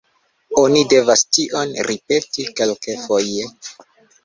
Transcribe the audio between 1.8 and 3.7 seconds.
ripeti kelkfoje.